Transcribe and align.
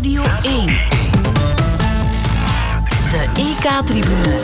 Radio 0.00 0.22
1. 0.42 0.66
De 3.10 3.26
EK-tribune. 3.34 4.42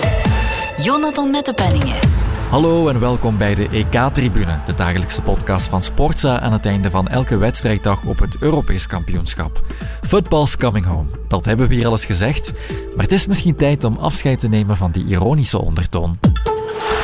Jonathan 0.77 1.31
Mettepenningen. 1.31 1.97
Hallo 2.51 2.89
en 2.89 3.01
welkom 3.01 3.39
bij 3.39 3.55
de 3.55 3.69
EK-tribune, 3.69 4.59
de 4.67 4.75
dagelijkse 4.75 5.23
podcast 5.23 5.69
van 5.69 5.83
Sportza 5.83 6.41
aan 6.41 6.53
het 6.53 6.67
einde 6.67 6.91
van 6.91 7.09
elke 7.09 7.37
wedstrijddag 7.37 8.03
op 8.05 8.19
het 8.19 8.37
Europees 8.41 8.87
kampioenschap. 8.87 9.63
Football's 10.07 10.57
coming 10.57 10.87
home, 10.87 11.09
dat 11.29 11.45
hebben 11.45 11.69
we 11.69 11.75
hier 11.75 11.87
al 11.87 11.93
eens 11.93 12.05
gezegd, 12.05 12.53
maar 12.95 13.05
het 13.05 13.13
is 13.13 13.27
misschien 13.27 13.57
tijd 13.57 13.85
om 13.85 13.97
afscheid 13.97 14.39
te 14.39 14.49
nemen 14.49 14.77
van 14.77 14.91
die 14.91 15.07
ironische 15.07 15.61
ondertoon. 15.61 16.19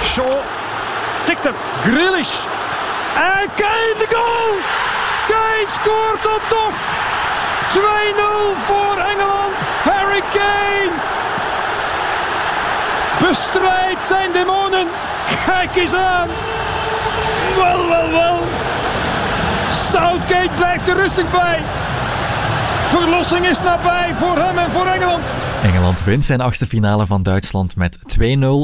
Shaw 0.03 0.39
tikt 1.25 1.45
hem, 1.45 1.55
Grealish. 1.83 2.35
En 3.15 3.49
Kane 3.55 3.95
de 3.99 4.07
goal! 4.09 4.59
Kane 5.29 5.67
scoort 5.67 6.23
dan 6.23 6.49
toch! 6.49 7.21
2-0 7.73 7.77
voor 8.57 8.97
Engeland, 8.97 9.57
Harry 9.83 10.23
Kane! 10.31 10.91
Bestrijd 13.21 14.05
zijn 14.05 14.33
demonen. 14.33 14.89
Kijk 15.47 15.77
eens 15.77 15.95
aan. 15.95 16.29
Wel, 17.57 17.89
wel, 17.89 18.11
wel. 18.11 18.39
Southgate 19.71 20.51
blijft 20.57 20.89
er 20.89 20.97
rustig 20.97 21.31
bij. 21.31 21.61
Verlossing 22.87 23.47
is 23.47 23.61
nabij 23.61 24.15
voor 24.19 24.37
hem 24.37 24.59
en 24.59 24.71
voor 24.71 24.87
Engeland. 24.87 25.25
Engeland 25.63 26.05
wint 26.05 26.25
zijn 26.25 26.41
achtste 26.41 26.67
finale 26.67 27.07
van 27.07 27.23
Duitsland 27.23 27.77
met 27.77 27.99
2-0. 28.19 28.21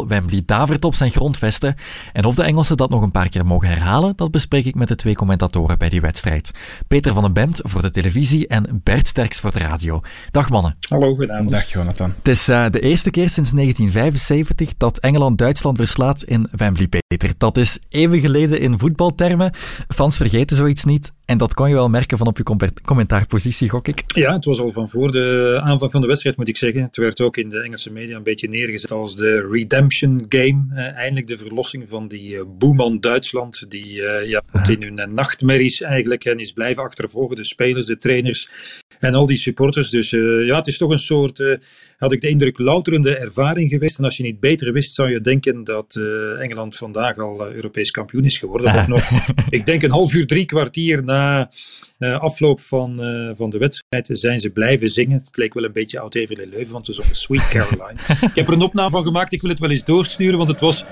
Wembley 0.08 0.42
davert 0.46 0.84
op 0.84 0.94
zijn 0.94 1.10
grondvesten. 1.10 1.74
En 2.12 2.24
of 2.24 2.34
de 2.34 2.42
Engelsen 2.42 2.76
dat 2.76 2.90
nog 2.90 3.02
een 3.02 3.10
paar 3.10 3.28
keer 3.28 3.46
mogen 3.46 3.68
herhalen, 3.68 4.12
dat 4.16 4.30
bespreek 4.30 4.64
ik 4.64 4.74
met 4.74 4.88
de 4.88 4.96
twee 4.96 5.14
commentatoren 5.14 5.78
bij 5.78 5.88
die 5.88 6.00
wedstrijd. 6.00 6.50
Peter 6.88 7.14
van 7.14 7.22
den 7.22 7.32
Bemt 7.32 7.60
voor 7.62 7.82
de 7.82 7.90
televisie 7.90 8.46
en 8.46 8.80
Bert 8.82 9.06
Sterks 9.06 9.40
voor 9.40 9.52
de 9.52 9.58
radio. 9.58 10.00
Dag 10.30 10.50
mannen. 10.50 10.76
Hallo, 10.88 11.14
goedenavond. 11.14 11.50
Dag 11.50 11.72
Jonathan. 11.72 12.14
Het 12.18 12.28
is 12.28 12.48
uh, 12.48 12.64
de 12.70 12.80
eerste 12.80 13.10
keer 13.10 13.30
sinds 13.30 13.50
1975 13.50 14.76
dat 14.76 14.98
Engeland 14.98 15.38
Duitsland 15.38 15.76
verslaat 15.76 16.22
in 16.22 16.48
Wembley, 16.50 16.88
Peter. 16.88 17.34
Dat 17.38 17.56
is 17.56 17.78
eeuwen 17.88 18.20
geleden 18.20 18.60
in 18.60 18.78
voetbaltermen. 18.78 19.54
Fans 19.88 20.16
vergeten 20.16 20.56
zoiets 20.56 20.84
niet. 20.84 21.12
En 21.28 21.38
dat 21.38 21.54
kon 21.54 21.68
je 21.68 21.74
wel 21.74 21.88
merken 21.88 22.18
van 22.18 22.26
op 22.26 22.36
je 22.36 22.70
commentaarpositie, 22.84 23.68
gok 23.68 23.88
ik. 23.88 24.02
Ja, 24.06 24.32
het 24.32 24.44
was 24.44 24.60
al 24.60 24.72
van 24.72 24.88
voor 24.88 25.12
de 25.12 25.58
aanvang 25.62 25.90
van 25.90 26.00
de 26.00 26.06
wedstrijd, 26.06 26.36
moet 26.36 26.48
ik 26.48 26.56
zeggen. 26.56 26.82
Het 26.82 26.96
werd 26.96 27.20
ook 27.20 27.36
in 27.36 27.48
de 27.48 27.60
Engelse 27.60 27.92
media 27.92 28.16
een 28.16 28.22
beetje 28.22 28.48
neergezet 28.48 28.92
als 28.92 29.16
de 29.16 29.48
redemption 29.50 30.26
game. 30.28 30.66
Eh, 30.74 30.92
eindelijk 30.92 31.26
de 31.26 31.38
verlossing 31.38 31.88
van 31.88 32.08
die 32.08 32.34
uh, 32.34 32.42
boeman 32.58 33.00
Duitsland, 33.00 33.70
die 33.70 33.94
uh, 33.94 34.28
ja, 34.28 34.42
in 34.68 34.82
hun 34.82 35.14
nachtmerries 35.14 35.80
eigenlijk 35.80 36.24
en 36.24 36.38
is 36.38 36.52
blijven 36.52 36.82
achtervolgen. 36.82 37.36
De 37.36 37.44
spelers, 37.44 37.86
de 37.86 37.98
trainers 37.98 38.50
en 38.98 39.14
al 39.14 39.26
die 39.26 39.36
supporters. 39.36 39.90
Dus 39.90 40.10
ja, 40.10 40.56
het 40.56 40.66
is 40.66 40.78
toch 40.78 40.90
een 40.90 40.98
soort, 40.98 41.58
had 41.98 42.12
ik 42.12 42.20
de 42.20 42.28
indruk, 42.28 42.58
louterende 42.58 43.16
ervaring 43.16 43.70
geweest. 43.70 43.98
En 43.98 44.04
als 44.04 44.16
je 44.16 44.22
niet 44.22 44.40
beter 44.40 44.72
wist, 44.72 44.94
zou 44.94 45.10
je 45.10 45.20
denken 45.20 45.64
dat 45.64 46.00
Engeland 46.38 46.76
vandaag 46.76 47.18
al 47.18 47.52
Europees 47.52 47.90
kampioen 47.90 48.24
is 48.24 48.38
geworden. 48.38 48.74
Of 48.74 48.86
nog, 48.96 49.10
ik 49.48 49.66
denk 49.66 49.82
een 49.82 49.90
half 49.90 50.14
uur, 50.14 50.26
drie 50.26 50.44
kwartier 50.44 51.04
na 51.04 51.50
uh, 51.98 52.20
afloop 52.20 52.60
van, 52.60 52.96
van 53.36 53.50
de 53.50 53.58
wedstrijd 53.58 54.08
zijn 54.12 54.38
ze 54.38 54.50
blijven 54.50 54.88
zingen. 54.88 55.18
Het 55.18 55.36
leek 55.36 55.54
wel 55.54 55.64
een 55.64 55.72
beetje 55.72 56.00
oud 56.00 56.14
even 56.14 56.36
in 56.36 56.48
Leuven, 56.48 56.72
want 56.72 56.86
ze 56.86 56.92
zongen 56.92 57.14
Sweet 57.14 57.48
Caroline. 57.48 58.00
ik 58.20 58.34
heb 58.34 58.46
er 58.46 58.52
een 58.52 58.60
opname 58.60 58.90
van 58.90 59.04
gemaakt, 59.04 59.32
ik 59.32 59.40
wil 59.40 59.50
het 59.50 59.58
wel 59.58 59.70
eens 59.70 59.84
doorsturen, 59.84 60.36
want 60.36 60.48
het 60.48 60.60
was 60.60 60.84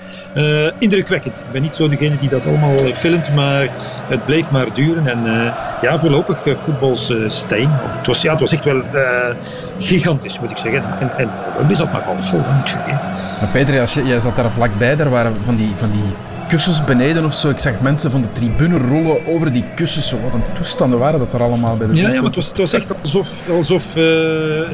indrukwekkend. 0.79 1.39
Ik 1.39 1.51
ben 1.51 1.61
niet 1.61 1.75
zo 1.75 1.87
degene 1.87 2.19
die 2.19 2.29
dat 2.29 2.45
allemaal 2.45 2.93
filmt, 2.93 3.33
maar 3.35 3.67
het 4.07 4.25
bleef 4.25 4.51
maar 4.51 4.73
duren. 4.73 5.07
En 5.07 5.23
ja, 5.81 5.99
voorlopig 5.99 6.45
voetbals 6.59 7.13
steen. 7.27 7.69
Het 7.69 8.07
was, 8.07 8.21
ja, 8.21 8.31
het 8.31 8.39
was 8.39 8.51
echt 8.51 8.63
wel 8.63 8.83
gigantisch, 9.79 10.39
moet 10.39 10.51
ik 10.51 10.57
zeggen. 10.57 10.96
En, 10.99 11.11
en 11.17 11.29
we 11.67 11.75
zat 11.75 11.91
maar 11.91 12.01
half 12.01 12.29
vol. 12.29 12.39
Maar 13.39 13.49
Peter, 13.51 13.81
als 13.81 13.93
je, 13.93 14.03
jij 14.05 14.19
zat 14.19 14.35
daar 14.35 14.51
vlakbij, 14.51 14.95
daar 14.95 15.09
waren 15.09 15.35
van 15.43 15.55
die, 15.55 15.71
van 15.75 15.91
die 15.91 16.03
kussens 16.47 16.83
beneden 16.83 17.25
of 17.25 17.33
zo. 17.33 17.49
Ik 17.49 17.59
zag 17.59 17.81
mensen 17.81 18.11
van 18.11 18.21
de 18.21 18.31
tribune 18.31 18.77
rollen 18.77 19.27
over 19.27 19.51
die 19.51 19.63
kussens. 19.75 20.11
Wat 20.11 20.33
een 20.33 20.43
toestanden 20.55 20.99
waren 20.99 21.19
dat 21.19 21.33
er 21.33 21.41
allemaal 21.41 21.77
bij 21.77 21.87
de 21.87 21.95
Ja, 21.95 22.01
ja 22.01 22.13
maar 22.13 22.23
het 22.23 22.35
was, 22.35 22.47
het 22.47 22.57
was 22.57 22.73
echt 22.73 23.01
alsof, 23.01 23.49
alsof 23.49 23.95
uh, 23.95 24.03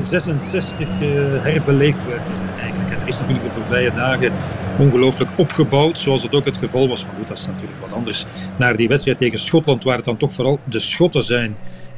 66 0.09 0.79
uh, 0.79 1.07
herbeleefd 1.41 2.07
werd 2.07 2.29
eigenlijk. 2.59 2.91
En 2.91 3.01
er 3.01 3.07
is 3.07 3.19
natuurlijk 3.19 3.45
de 3.45 3.51
voorbije 3.51 3.91
dagen 3.91 4.31
ongelooflijk 4.77 5.31
opgebouwd, 5.35 5.97
zoals 5.97 6.23
het 6.23 6.35
ook 6.35 6.45
het 6.45 6.57
geval 6.57 6.87
was. 6.87 7.05
Maar 7.05 7.13
goed, 7.17 7.27
dat 7.27 7.37
is 7.37 7.45
natuurlijk 7.45 7.79
wat 7.81 7.93
anders. 7.93 8.25
Naar 8.55 8.75
die 8.75 8.87
wedstrijd 8.87 9.17
tegen 9.17 9.39
Schotland, 9.39 9.83
waar 9.83 9.95
het 9.95 10.05
dan 10.05 10.17
toch 10.17 10.33
vooral 10.33 10.59
de 10.63 10.79
Schotten 10.79 11.23
zijn 11.23 11.55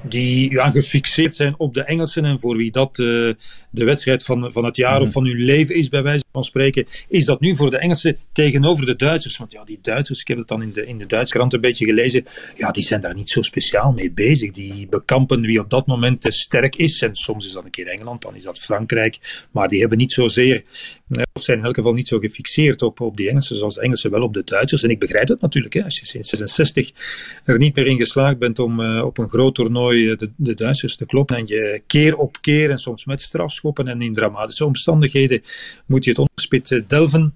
die 0.10 0.52
ja, 0.52 0.72
gefixeerd 0.72 1.36
zijn 1.36 1.54
op 1.58 1.74
de 1.74 1.84
Engelsen 1.84 2.26
en 2.26 2.40
voor 2.40 2.58
wie 2.58 2.72
dat 2.72 2.98
uh, 2.98 3.34
de 3.70 3.84
wedstrijd 3.84 4.24
van, 4.24 4.52
van 4.52 4.66
het 4.66 4.76
jaar 4.76 5.02
of 5.02 5.12
van 5.12 5.26
hun 5.26 5.44
leven 5.44 5.76
is, 5.76 5.90
bij 5.90 6.04
wijze 6.04 6.24
van 6.32 6.44
spreken, 6.44 6.86
is 7.08 7.26
dat 7.26 7.40
nu 7.40 7.56
voor 7.56 7.72
de 7.72 7.78
Engelsen 7.78 8.18
tegenover 8.32 8.86
de 8.86 8.96
Duitsers. 8.96 9.38
Want 9.38 9.52
ja, 9.52 9.64
die 9.64 9.80
Duitsers, 9.82 10.22
ik 10.22 10.28
heb 10.28 10.38
het 10.38 10.48
dan 10.48 10.62
in 10.62 10.72
de, 10.74 10.86
in 10.88 10.98
de 10.98 11.06
Duitse 11.06 11.34
krant 11.34 11.54
een 11.54 11.62
beetje 11.62 11.86
gelezen, 11.86 12.26
ja, 12.58 12.72
die 12.72 12.84
zijn 12.84 13.02
daar 13.02 13.16
niet 13.16 13.30
zo 13.30 13.42
speciaal 13.42 13.92
mee 13.92 14.12
bezig. 14.12 14.52
Die 14.52 14.88
bekampen 14.88 15.42
wie 15.42 15.60
op 15.60 15.70
dat 15.70 15.88
moment 15.88 16.26
sterk 16.28 16.76
is. 16.76 17.02
En 17.02 17.16
soms 17.16 17.46
is 17.46 17.52
dat 17.52 17.64
een 17.66 17.70
keer 17.70 17.88
Engeland, 17.88 18.22
dan 18.22 18.36
is 18.36 18.44
dat 18.44 18.60
Frankrijk. 18.60 19.48
Maar 19.52 19.68
die 19.68 19.80
hebben 19.80 19.98
niet 19.98 20.12
zozeer, 20.12 20.64
of 21.10 21.25
zijn 21.44 21.58
in 21.58 21.66
elk 21.66 21.76
geval 21.76 21.94
niet 21.94 22.08
zo 22.08 22.20
gefixeerd 22.20 22.82
op, 22.82 23.00
op 23.00 23.18
die 23.18 23.30
Engelsen, 23.30 23.58
zoals 23.58 23.76
de 23.76 23.82
Engelsen 23.82 24.12
wel 24.12 24.22
op 24.22 24.34
de 24.34 24.44
Duitsers. 24.44 24.84
En 24.84 24.90
ik 24.90 25.00
begrijp 25.00 25.28
dat 25.28 25.42
natuurlijk, 25.42 25.74
hè, 25.74 25.84
als 25.84 26.00
je 26.00 26.06
sinds 26.06 26.30
66 26.30 26.92
er 27.44 27.58
niet 27.58 27.76
meer 27.76 27.86
in 27.86 27.98
geslaagd 27.98 28.38
bent 28.38 28.60
om 28.60 28.80
uh, 28.80 29.06
op 29.06 29.18
een 29.18 29.30
groot 29.30 29.56
toernooi 29.56 30.16
de, 30.16 30.32
de 30.36 30.54
Duitsers 30.54 30.96
te 30.96 31.06
kloppen. 31.06 31.38
En 31.38 31.48
je 31.48 31.82
keer 31.88 32.18
op 32.18 32.38
keer 32.42 32.70
en 32.70 32.78
soms 32.78 33.06
met 33.06 33.22
strafschoppen 33.22 33.88
en 33.88 34.02
in 34.02 34.14
dramatische 34.14 34.66
omstandigheden 34.66 35.42
moet 35.86 36.04
je 36.04 36.10
het 36.10 36.20
onderspit 36.20 36.90
delven 36.90 37.34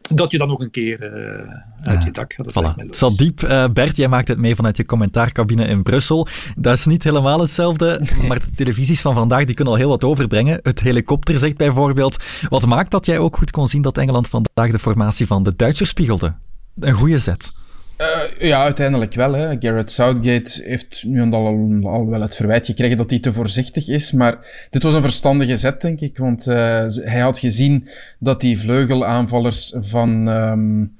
dat 0.00 0.30
je 0.30 0.38
dan 0.38 0.48
nog 0.48 0.60
een 0.60 0.70
keer 0.70 1.02
uh, 1.02 1.52
uit 1.82 2.02
je 2.02 2.10
dak 2.10 2.32
gaat. 2.32 2.50
Voilà. 2.50 2.76
Het 2.76 2.96
zat 2.96 3.16
diep. 3.16 3.42
Uh, 3.42 3.64
Bert, 3.72 3.96
jij 3.96 4.08
maakt 4.08 4.28
het 4.28 4.38
mee 4.38 4.54
vanuit 4.54 4.76
je 4.76 4.84
commentaarcabine 4.84 5.64
in 5.64 5.82
Brussel. 5.82 6.26
Dat 6.56 6.74
is 6.74 6.86
niet 6.86 7.04
helemaal 7.04 7.40
hetzelfde, 7.40 8.00
maar 8.28 8.40
de 8.40 8.50
televisies 8.50 9.00
van 9.00 9.14
vandaag 9.14 9.44
die 9.44 9.54
kunnen 9.54 9.74
al 9.74 9.78
heel 9.78 9.88
wat 9.88 10.04
overbrengen. 10.04 10.60
Het 10.62 10.80
helikopter 10.80 11.38
zegt 11.38 11.56
bijvoorbeeld. 11.56 12.24
Wat 12.48 12.66
maakt 12.66 12.90
dat 12.90 13.06
jij 13.06 13.18
ook 13.18 13.36
goed 13.36 13.50
kon 13.50 13.68
zien 13.68 13.82
dat 13.82 13.98
Engeland 13.98 14.28
vandaag 14.28 14.70
de 14.70 14.78
formatie 14.78 15.26
van 15.26 15.42
de 15.42 15.56
Duitsers 15.56 15.88
spiegelde? 15.88 16.34
Een 16.80 16.94
goede 16.94 17.18
zet. 17.18 17.52
Uh, 18.00 18.48
ja, 18.48 18.62
uiteindelijk 18.62 19.14
wel. 19.14 19.32
Hè. 19.32 19.56
Garrett 19.58 19.90
Southgate 19.90 20.62
heeft 20.64 21.04
nu 21.06 21.32
al, 21.32 21.46
al 21.82 22.06
wel 22.08 22.20
het 22.20 22.36
verwijt 22.36 22.66
gekregen 22.66 22.96
dat 22.96 23.10
hij 23.10 23.18
te 23.18 23.32
voorzichtig 23.32 23.88
is. 23.88 24.12
Maar 24.12 24.66
dit 24.70 24.82
was 24.82 24.94
een 24.94 25.00
verstandige 25.00 25.56
zet, 25.56 25.80
denk 25.80 26.00
ik. 26.00 26.18
Want 26.18 26.46
uh, 26.46 26.54
hij 26.86 27.20
had 27.20 27.38
gezien 27.38 27.88
dat 28.18 28.40
die 28.40 28.58
vleugelaanvallers 28.58 29.72
van... 29.76 30.26
Um, 30.26 30.96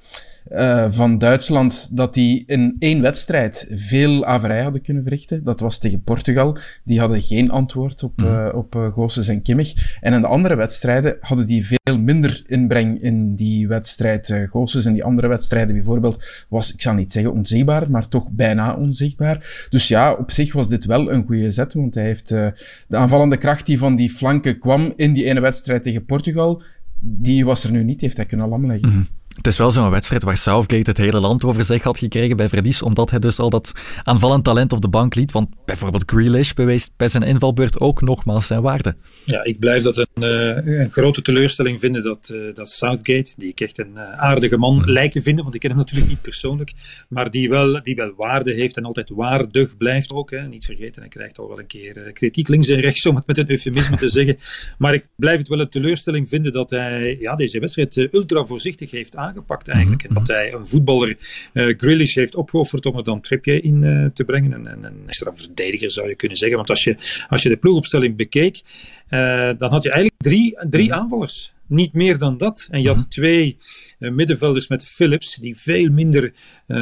uh, 0.53 0.85
van 0.89 1.19
Duitsland 1.19 1.97
dat 1.97 2.15
die 2.15 2.45
in 2.47 2.77
één 2.79 3.01
wedstrijd 3.01 3.67
veel 3.71 4.25
averij 4.25 4.63
hadden 4.63 4.83
kunnen 4.83 5.03
verrichten. 5.03 5.45
Dat 5.45 5.61
was 5.61 5.79
tegen 5.79 6.03
Portugal. 6.03 6.57
Die 6.85 6.99
hadden 6.99 7.21
geen 7.21 7.51
antwoord 7.51 8.03
op, 8.03 8.17
mm. 8.17 8.25
uh, 8.27 8.49
op 8.55 8.75
uh, 8.75 8.93
Goossens 8.93 9.29
en 9.29 9.43
Kimmich. 9.43 9.97
En 10.01 10.13
in 10.13 10.21
de 10.21 10.27
andere 10.27 10.55
wedstrijden 10.55 11.17
hadden 11.21 11.47
die 11.47 11.67
veel 11.67 11.99
minder 11.99 12.43
inbreng 12.47 13.03
in 13.03 13.35
die 13.35 13.69
wedstrijd. 13.69 14.29
Uh, 14.29 14.51
Goossens 14.51 14.85
en 14.85 14.93
die 14.93 15.05
andere 15.05 15.29
wedstrijden 15.29 15.75
bijvoorbeeld 15.75 16.45
was, 16.49 16.73
ik 16.73 16.81
zal 16.81 16.95
niet 16.95 17.13
zeggen 17.13 17.33
onzichtbaar, 17.33 17.91
maar 17.91 18.09
toch 18.09 18.31
bijna 18.31 18.75
onzichtbaar. 18.75 19.67
Dus 19.71 19.89
ja, 19.89 20.13
op 20.13 20.31
zich 20.31 20.53
was 20.53 20.69
dit 20.69 20.85
wel 20.85 21.13
een 21.13 21.27
goede 21.27 21.51
zet, 21.51 21.73
want 21.73 21.95
hij 21.95 22.05
heeft 22.05 22.29
de 22.29 22.53
aanvallende 22.89 23.37
kracht 23.37 23.67
die 23.67 23.79
van 23.79 23.97
die 23.97 24.11
flanken 24.11 24.59
kwam 24.59 24.93
in 24.97 25.13
die 25.13 25.25
ene 25.25 25.41
wedstrijd 25.41 25.83
tegen 25.83 26.05
Portugal, 26.05 26.63
die 27.01 27.45
was 27.45 27.65
er 27.65 27.71
nu 27.71 27.85
niet, 27.85 28.01
heeft 28.01 28.17
hij 28.17 28.27
kunnen 28.27 28.49
lamleggen. 28.49 28.89
Mm. 28.89 29.07
Het 29.37 29.47
is 29.47 29.59
wel 29.59 29.71
zo'n 29.71 29.91
wedstrijd 29.91 30.23
waar 30.23 30.37
Southgate 30.37 30.91
het 30.91 30.99
hele 30.99 31.21
land 31.21 31.45
over 31.45 31.65
zich 31.65 31.83
had 31.83 31.99
gekregen 31.99 32.37
bij 32.37 32.49
Verlies, 32.49 32.83
omdat 32.83 33.11
hij 33.11 33.19
dus 33.19 33.39
al 33.39 33.51
dat 33.51 33.73
aanvallend 34.03 34.45
talent 34.45 34.73
op 34.73 34.81
de 34.81 34.89
bank 34.89 35.15
liet. 35.15 35.33
Want 35.33 35.49
bijvoorbeeld 35.65 36.03
Grealish 36.07 36.53
bewees 36.53 36.91
bij 36.97 37.09
zijn 37.09 37.23
invalbeurt 37.23 37.81
ook 37.81 38.03
nogmaals 38.03 38.47
zijn 38.47 38.63
waarde. 38.63 38.97
Ja, 39.25 39.45
ik 39.45 39.59
blijf 39.59 39.83
dat 39.83 39.97
een, 39.97 40.07
uh, 40.15 40.79
een 40.79 40.91
grote 40.91 41.23
teleurstelling 41.23 41.81
vinden 41.81 42.03
dat, 42.03 42.31
uh, 42.35 42.55
dat 42.55 42.71
Southgate, 42.71 43.35
die 43.37 43.49
ik 43.49 43.61
echt 43.61 43.79
een 43.79 43.93
uh, 43.95 44.13
aardige 44.13 44.57
man 44.57 44.75
mm. 44.75 44.85
lijkt 44.85 45.13
te 45.13 45.23
vinden, 45.23 45.43
want 45.43 45.55
ik 45.55 45.61
ken 45.61 45.71
hem 45.71 45.79
natuurlijk 45.79 46.09
niet 46.09 46.23
persoonlijk, 46.23 46.73
maar 47.09 47.31
die 47.31 47.49
wel, 47.49 47.83
die 47.83 47.95
wel 47.95 48.13
waarde 48.17 48.53
heeft 48.53 48.77
en 48.77 48.85
altijd 48.85 49.11
waardig 49.11 49.77
blijft 49.77 50.13
ook. 50.13 50.31
Hè. 50.31 50.49
Niet 50.49 50.65
vergeten, 50.65 51.03
hij 51.03 51.11
krijgt 51.11 51.39
al 51.39 51.49
wel 51.49 51.59
een 51.59 51.67
keer 51.67 52.11
kritiek 52.13 52.49
links 52.49 52.69
en 52.69 52.81
rechts, 52.81 53.07
om 53.07 53.17
het 53.17 53.27
met 53.27 53.39
een 53.39 53.51
eufemisme 53.51 53.97
te 53.97 54.09
zeggen. 54.09 54.37
Maar 54.79 54.95
ik 54.95 55.07
blijf 55.17 55.39
het 55.39 55.49
wel 55.49 55.61
een 55.61 55.69
teleurstelling 55.69 56.29
vinden 56.29 56.53
dat 56.53 56.71
hij 56.71 57.17
ja, 57.21 57.35
deze 57.35 57.61
wedstrijd 57.61 58.09
ultra 58.13 58.45
voorzichtig 58.45 58.91
heeft 58.91 59.17
aangepakt 59.17 59.26
aangepakt 59.27 59.69
eigenlijk. 59.69 60.03
En 60.03 60.15
dat 60.15 60.27
hij 60.27 60.53
een 60.53 60.67
voetballer 60.67 61.17
uh, 61.53 61.75
Grealish 61.79 62.15
heeft 62.15 62.35
opgeofferd 62.35 62.87
om 62.87 62.97
er 62.97 63.05
dan 63.05 63.21
Trippier 63.21 63.65
in 63.65 63.83
uh, 63.83 64.07
te 64.07 64.25
brengen. 64.25 64.53
En, 64.53 64.67
en, 64.67 64.85
een 64.85 65.03
extra 65.07 65.33
verdediger 65.35 65.91
zou 65.91 66.09
je 66.09 66.15
kunnen 66.15 66.39
zeggen. 66.39 66.57
Want 66.57 66.71
als 66.71 66.85
je, 66.85 66.97
als 67.29 67.43
je 67.43 67.49
de 67.49 67.57
ploegopstelling 67.57 68.17
bekeek, 68.17 68.63
uh, 69.11 69.51
dan 69.59 69.71
had 69.71 69.83
je 69.83 69.91
eigenlijk 69.91 70.23
drie, 70.23 70.59
drie 70.69 70.95
aanvallers. 70.95 71.53
niet 71.67 71.93
meer 71.93 72.19
dan 72.19 72.39
dat. 72.39 72.69
En 72.71 72.83
je 72.83 72.89
had 72.89 73.11
twee 73.11 73.57
uh, 73.61 73.86
middenvelders 73.99 74.69
met 74.69 74.85
Philips, 74.85 75.35
die 75.35 75.57
veel 75.57 75.91
minder 75.91 76.33
uh, 76.67 76.77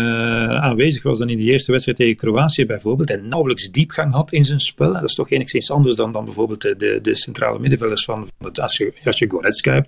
aanwezig 0.51 1.03
was 1.03 1.19
dan 1.19 1.29
in 1.29 1.37
de 1.37 1.43
eerste 1.43 1.71
wedstrijd 1.71 1.99
tegen 1.99 2.17
Kroatië 2.17 2.67
bijvoorbeeld. 2.67 3.11
En 3.11 3.29
nauwelijks 3.29 3.71
diepgang 3.71 4.13
had 4.13 4.33
in 4.33 4.45
zijn 4.45 4.61
spel. 4.61 4.93
Dat 4.93 5.05
is 5.05 5.15
toch 5.15 5.31
enigszins 5.31 5.71
anders 5.71 5.97
dan, 5.97 6.13
dan 6.13 6.25
bijvoorbeeld 6.25 6.61
de, 6.61 6.99
de, 7.03 7.15
centrale 7.15 7.59
middenvelders 7.59 8.05
van, 8.05 8.29
van 8.39 8.47
het, 8.47 8.61
als, 8.61 8.77
je, 8.77 8.93
als 9.05 9.19
je 9.19 9.31
Goretzka 9.31 9.85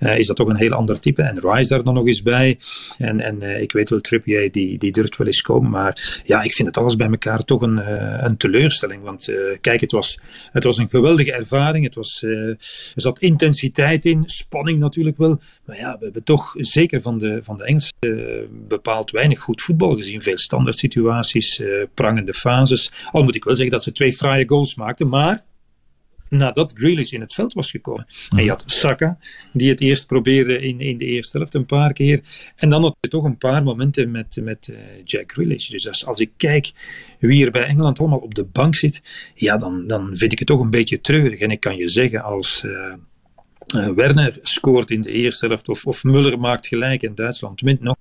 uh, 0.00 0.18
is 0.18 0.26
dat 0.26 0.36
toch 0.36 0.48
een 0.48 0.56
heel 0.56 0.70
ander 0.70 1.00
type. 1.00 1.22
En 1.22 1.40
Rice 1.40 1.68
daar 1.68 1.82
dan 1.82 1.94
nog 1.94 2.06
eens 2.06 2.22
bij. 2.22 2.58
En, 2.98 3.20
en 3.20 3.42
ik 3.62 3.72
weet 3.72 3.90
wel, 3.90 4.00
Trippier, 4.00 4.52
die, 4.52 4.78
die 4.78 4.92
durft 4.92 5.16
wel 5.16 5.26
eens 5.26 5.42
komen. 5.42 5.70
Maar 5.70 6.22
ja, 6.24 6.42
ik 6.42 6.52
vind 6.52 6.68
het 6.68 6.76
alles 6.76 6.96
bij 6.96 7.08
elkaar 7.08 7.44
toch 7.44 7.62
een, 7.62 7.80
een 8.24 8.36
teleurstelling. 8.36 9.02
Want 9.02 9.34
kijk, 9.60 9.80
het 9.80 9.92
was, 9.92 10.20
het 10.52 10.64
was 10.64 10.78
een 10.78 10.88
geweldige 10.88 11.32
ervaring. 11.32 11.84
Het 11.84 11.94
was, 11.94 12.22
er 12.22 12.56
zat 12.94 13.18
intensiteit 13.18 14.04
in, 14.04 14.22
spanning 14.26 14.78
natuurlijk 14.78 15.16
wel. 15.16 15.40
Maar 15.64 15.76
ja, 15.76 15.96
we 15.98 16.04
hebben 16.04 16.24
toch 16.24 16.54
zeker 16.64 17.00
van 17.02 17.18
de, 17.18 17.38
van 17.42 17.56
de 17.56 17.64
Engelsen 17.64 17.96
bepaald 18.68 19.10
weinig 19.10 19.40
goed 19.40 19.62
voetbal 19.62 19.94
gezien. 19.94 20.22
Veel 20.22 20.38
standaard 20.38 20.78
situaties, 20.78 21.58
uh, 21.58 21.84
prangende 21.94 22.34
fases. 22.34 22.92
Al 23.12 23.22
moet 23.22 23.34
ik 23.34 23.44
wel 23.44 23.54
zeggen 23.54 23.72
dat 23.72 23.82
ze 23.82 23.92
twee 23.92 24.12
fraaie 24.12 24.48
goals 24.48 24.74
maakten, 24.74 25.08
maar 25.08 25.44
nadat 26.28 26.72
Grealish 26.76 27.12
in 27.12 27.20
het 27.20 27.34
veld 27.34 27.52
was 27.52 27.70
gekomen. 27.70 28.06
En 28.36 28.44
je 28.44 28.48
had 28.48 28.62
Saka, 28.66 29.18
die 29.52 29.68
het 29.68 29.80
eerst 29.80 30.06
probeerde 30.06 30.60
in, 30.60 30.80
in 30.80 30.98
de 30.98 31.04
eerste 31.04 31.36
helft 31.36 31.54
een 31.54 31.66
paar 31.66 31.92
keer. 31.92 32.20
En 32.56 32.68
dan 32.68 32.82
had 32.82 32.96
je 33.00 33.08
toch 33.08 33.24
een 33.24 33.38
paar 33.38 33.62
momenten 33.62 34.10
met, 34.10 34.38
met 34.42 34.68
uh, 34.70 34.76
Jack 35.04 35.32
Grealish. 35.32 35.68
Dus 35.68 35.88
als, 35.88 36.06
als 36.06 36.20
ik 36.20 36.30
kijk 36.36 36.72
wie 37.18 37.44
er 37.44 37.50
bij 37.50 37.64
Engeland 37.64 37.98
allemaal 37.98 38.18
op 38.18 38.34
de 38.34 38.44
bank 38.44 38.74
zit, 38.74 39.02
ja, 39.34 39.56
dan, 39.56 39.86
dan 39.86 40.16
vind 40.16 40.32
ik 40.32 40.38
het 40.38 40.48
toch 40.48 40.60
een 40.60 40.70
beetje 40.70 41.00
treurig. 41.00 41.40
En 41.40 41.50
ik 41.50 41.60
kan 41.60 41.76
je 41.76 41.88
zeggen, 41.88 42.22
als... 42.22 42.62
Uh, 42.66 42.92
uh, 43.76 43.88
Werner 43.88 44.38
scoort 44.42 44.90
in 44.90 45.00
de 45.00 45.10
eerste 45.10 45.46
helft 45.46 45.68
of, 45.68 45.86
of 45.86 46.04
Muller 46.04 46.38
maakt 46.38 46.66
gelijk 46.66 47.02
en 47.02 47.14
Duitsland 47.14 47.60
wint 47.60 47.80
nog. 47.80 47.96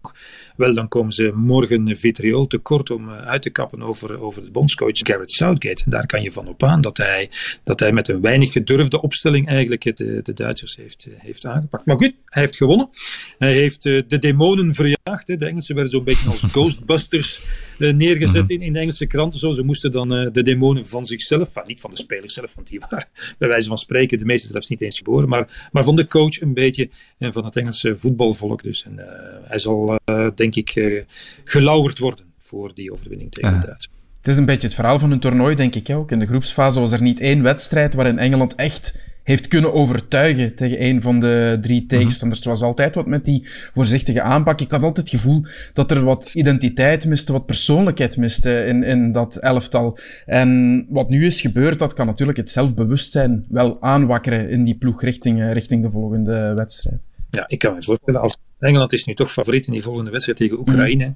Wel, 0.55 0.73
dan 0.73 0.87
komen 0.87 1.11
ze 1.11 1.31
morgen 1.35 1.97
vitriol 1.97 2.47
tekort 2.47 2.91
om 2.91 3.09
uh, 3.09 3.15
uit 3.15 3.41
te 3.41 3.49
kappen 3.49 3.81
over, 3.81 4.21
over 4.21 4.43
de 4.43 4.51
bondscoach 4.51 4.97
Garrett 4.97 5.31
Southgate. 5.31 5.89
Daar 5.89 6.05
kan 6.05 6.21
je 6.21 6.31
van 6.31 6.47
op 6.47 6.63
aan 6.63 6.81
dat 6.81 6.97
hij, 6.97 7.29
dat 7.63 7.79
hij 7.79 7.91
met 7.91 8.07
een 8.07 8.21
weinig 8.21 8.51
gedurfde 8.51 9.01
opstelling 9.01 9.47
eigenlijk 9.47 9.83
het, 9.83 9.97
de, 9.97 10.19
de 10.23 10.33
Duitsers 10.33 10.75
heeft, 10.75 11.09
heeft 11.17 11.45
aangepakt. 11.45 11.85
Maar 11.85 11.97
goed, 11.97 12.13
hij 12.25 12.41
heeft 12.41 12.57
gewonnen. 12.57 12.89
Hij 13.37 13.53
heeft 13.53 13.81
de 13.83 14.17
demonen 14.19 14.73
verjaagd. 14.73 15.02
Hè. 15.03 15.35
De 15.35 15.45
Engelsen 15.45 15.75
werden 15.75 15.93
zo'n 15.93 16.03
beetje 16.03 16.29
als 16.29 16.41
ghostbusters 16.51 17.41
neergezet 17.77 18.49
in, 18.49 18.61
in 18.61 18.73
de 18.73 18.79
Engelse 18.79 19.05
kranten. 19.05 19.39
Zo. 19.39 19.49
Ze 19.49 19.63
moesten 19.63 19.91
dan 19.91 20.09
de 20.09 20.43
demonen 20.43 20.87
van 20.87 21.05
zichzelf, 21.05 21.47
enfin, 21.47 21.63
niet 21.67 21.81
van 21.81 21.89
de 21.89 21.95
spelers 21.95 22.33
zelf, 22.33 22.55
want 22.55 22.67
die 22.67 22.79
waren 22.89 23.07
bij 23.37 23.47
wijze 23.47 23.67
van 23.67 23.77
spreken 23.77 24.17
de 24.17 24.25
meeste 24.25 24.47
zelfs 24.47 24.69
niet 24.69 24.81
eens 24.81 24.97
geboren, 24.97 25.29
maar 25.29 25.69
maar 25.71 25.83
van 25.83 25.95
de 25.95 26.07
coach 26.07 26.41
een 26.41 26.53
beetje 26.53 26.89
en 27.17 27.33
van 27.33 27.45
het 27.45 27.55
Engelse 27.55 27.95
voetbalvolk 27.97 28.63
dus. 28.63 28.83
En 28.83 28.93
uh, 28.93 29.05
hij 29.43 29.57
zal, 29.57 29.99
uh, 30.05 30.29
denk 30.35 30.55
ik, 30.55 30.75
uh, 30.75 31.03
gelauwerd 31.43 31.99
worden 31.99 32.25
voor 32.37 32.73
die 32.73 32.91
overwinning 32.91 33.31
tegen 33.31 33.51
Duitsland. 33.51 34.01
Het 34.17 34.27
is 34.27 34.37
een 34.37 34.45
beetje 34.45 34.67
het 34.67 34.75
verhaal 34.75 34.99
van 34.99 35.11
een 35.11 35.19
toernooi, 35.19 35.55
denk 35.55 35.75
ik 35.75 35.89
ook. 35.89 36.11
In 36.11 36.19
de 36.19 36.25
groepsfase 36.25 36.79
was 36.79 36.91
er 36.91 37.01
niet 37.01 37.19
één 37.19 37.41
wedstrijd 37.41 37.93
waarin 37.93 38.17
Engeland 38.17 38.55
echt 38.55 39.12
heeft 39.23 39.47
kunnen 39.47 39.73
overtuigen 39.73 40.55
tegen 40.55 40.85
een 40.85 41.01
van 41.01 41.19
de 41.19 41.57
drie 41.61 41.79
mhm. 41.79 41.87
tegenstanders. 41.87 42.39
Het 42.39 42.49
was 42.49 42.61
altijd 42.61 42.95
wat 42.95 43.07
met 43.07 43.25
die 43.25 43.47
voorzichtige 43.73 44.21
aanpak. 44.21 44.61
Ik 44.61 44.71
had 44.71 44.83
altijd 44.83 45.11
het 45.11 45.21
gevoel 45.21 45.45
dat 45.73 45.91
er 45.91 46.03
wat 46.03 46.29
identiteit 46.33 47.05
miste, 47.05 47.31
wat 47.31 47.45
persoonlijkheid 47.45 48.17
miste 48.17 48.65
in, 48.65 48.83
in 48.83 49.11
dat 49.11 49.35
elftal. 49.35 49.97
En 50.25 50.85
wat 50.89 51.09
nu 51.09 51.25
is 51.25 51.41
gebeurd, 51.41 51.79
dat 51.79 51.93
kan 51.93 52.05
natuurlijk 52.05 52.37
het 52.37 52.49
zelfbewustzijn 52.49 53.45
wel 53.49 53.81
aanwakkeren 53.81 54.49
in 54.49 54.63
die 54.63 54.75
ploeg 54.75 55.01
richting, 55.01 55.41
eh, 55.41 55.51
richting 55.51 55.83
de 55.83 55.91
volgende 55.91 56.53
wedstrijd. 56.55 56.99
Ja, 57.35 57.43
ik 57.47 57.59
kan 57.59 57.73
me 57.73 57.83
voorstellen, 57.83 58.21
als 58.21 58.37
Engeland 58.59 58.93
is 58.93 59.05
nu 59.05 59.13
toch 59.13 59.31
favoriet 59.31 59.65
in 59.65 59.71
die 59.73 59.81
volgende 59.81 60.11
wedstrijd 60.11 60.37
tegen 60.37 60.59
Oekraïne. 60.59 61.05
Mm. 61.05 61.15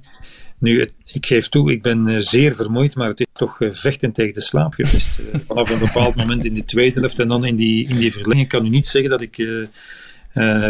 Nu, 0.58 0.88
ik 1.04 1.26
geef 1.26 1.48
toe, 1.48 1.72
ik 1.72 1.82
ben 1.82 2.08
uh, 2.08 2.18
zeer 2.18 2.54
vermoeid, 2.54 2.94
maar 2.94 3.08
het 3.08 3.20
is 3.20 3.26
toch 3.32 3.60
uh, 3.60 3.72
vechten 3.72 4.12
tegen 4.12 4.34
de 4.34 4.40
slaap 4.40 4.74
geweest. 4.74 5.18
Uh, 5.18 5.40
vanaf 5.46 5.70
een 5.70 5.78
bepaald 5.78 6.14
moment 6.14 6.44
in 6.44 6.54
de 6.54 6.64
tweede 6.64 7.00
helft 7.00 7.18
en 7.18 7.28
dan 7.28 7.44
in 7.44 7.56
die, 7.56 7.88
in 7.88 7.96
die 7.96 8.12
verlenging 8.12 8.48
kan 8.48 8.66
u 8.66 8.68
niet 8.68 8.86
zeggen 8.86 9.10
dat 9.10 9.20
ik 9.20 9.36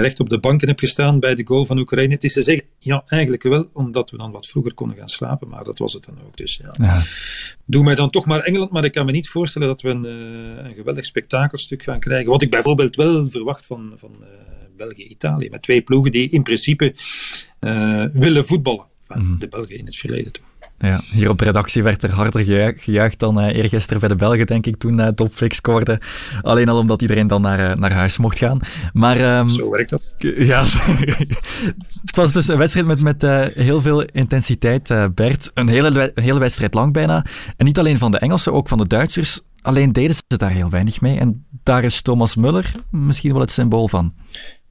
recht 0.00 0.20
op 0.20 0.28
de 0.28 0.38
banken 0.38 0.68
heb 0.68 0.78
gestaan 0.78 1.20
bij 1.20 1.34
de 1.34 1.46
goal 1.46 1.64
van 1.64 1.78
Oekraïne. 1.78 2.14
Het 2.14 2.24
is 2.24 2.32
te 2.32 2.42
zeggen, 2.42 2.64
ja, 2.78 3.02
eigenlijk 3.06 3.42
wel, 3.42 3.68
omdat 3.72 4.10
we 4.10 4.16
dan 4.16 4.30
wat 4.30 4.46
vroeger 4.46 4.74
konden 4.74 4.96
gaan 4.96 5.08
slapen, 5.08 5.48
maar 5.48 5.64
dat 5.64 5.78
was 5.78 5.92
het 5.92 6.04
dan 6.04 6.18
ook. 6.26 6.36
Dus 6.36 6.60
ja. 6.62 6.74
ja. 6.86 7.02
Doe 7.64 7.84
mij 7.84 7.94
dan 7.94 8.10
toch 8.10 8.26
maar 8.26 8.40
Engeland, 8.40 8.70
maar 8.70 8.84
ik 8.84 8.92
kan 8.92 9.06
me 9.06 9.12
niet 9.12 9.28
voorstellen 9.28 9.68
dat 9.68 9.80
we 9.80 9.88
een, 9.88 10.04
een 10.64 10.74
geweldig 10.74 11.04
spektakelstuk 11.04 11.82
gaan 11.82 12.00
krijgen. 12.00 12.30
Wat 12.30 12.42
ik 12.42 12.50
bijvoorbeeld 12.50 12.96
wel 12.96 13.30
verwacht 13.30 13.66
van, 13.66 13.92
van 13.96 14.10
België-Italië. 14.78 15.48
Met 15.50 15.62
twee 15.62 15.82
ploegen 15.82 16.10
die 16.10 16.28
in 16.28 16.42
principe 16.42 16.94
uh, 17.60 18.04
willen 18.12 18.44
voetballen. 18.44 18.86
Van 19.02 19.26
mm. 19.26 19.38
de 19.38 19.48
Belgen 19.48 19.78
in 19.78 19.86
het 19.86 19.96
verleden 19.96 20.32
toe. 20.32 20.44
Ja, 20.78 21.02
hier 21.10 21.28
op 21.28 21.38
de 21.38 21.44
redactie 21.44 21.82
werd 21.82 22.02
er 22.02 22.10
harder 22.10 22.74
gejuicht, 22.76 23.18
dan 23.18 23.38
uh, 23.38 23.56
eergisteren 23.56 24.00
bij 24.00 24.08
de 24.08 24.16
Belgen, 24.16 24.46
denk 24.46 24.66
ik, 24.66 24.76
toen 24.76 24.98
uh, 24.98 25.06
Topflix 25.06 25.56
scoorde. 25.56 26.00
Alleen 26.42 26.68
al 26.68 26.78
omdat 26.78 27.02
iedereen 27.02 27.26
dan 27.26 27.40
naar, 27.40 27.70
uh, 27.70 27.76
naar 27.76 27.92
huis 27.92 28.16
mocht 28.16 28.38
gaan. 28.38 28.60
Maar, 28.92 29.38
um, 29.38 29.50
Zo 29.50 29.70
werkt 29.70 29.90
dat. 29.90 30.14
Ja, 30.18 30.64
het 32.06 32.16
was 32.16 32.32
dus 32.32 32.48
een 32.48 32.58
wedstrijd 32.58 32.86
met, 32.86 33.00
met 33.00 33.22
heel 33.54 33.80
veel 33.80 34.02
intensiteit, 34.02 35.14
Bert. 35.14 35.50
Een 35.54 35.68
hele, 35.68 36.12
een 36.14 36.22
hele 36.22 36.38
wedstrijd 36.38 36.74
lang 36.74 36.92
bijna. 36.92 37.24
En 37.56 37.64
niet 37.64 37.78
alleen 37.78 37.98
van 37.98 38.10
de 38.10 38.18
Engelsen, 38.18 38.52
ook 38.52 38.68
van 38.68 38.78
de 38.78 38.86
Duitsers. 38.86 39.40
Alleen 39.62 39.92
deden 39.92 40.14
ze 40.14 40.36
daar 40.36 40.50
heel 40.50 40.70
weinig 40.70 41.00
mee. 41.00 41.18
En 41.18 41.46
daar 41.62 41.84
is 41.84 42.02
Thomas 42.02 42.36
Muller 42.36 42.72
misschien 42.90 43.32
wel 43.32 43.40
het 43.40 43.50
symbool 43.50 43.88
van. 43.88 44.14